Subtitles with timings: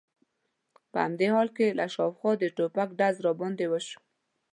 [0.91, 3.99] په همدې حال کې له شا څخه د ټوپک ډز را باندې وشو.